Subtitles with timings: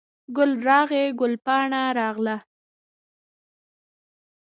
[0.35, 2.37] ګل راغلی، ګل پاڼه راغله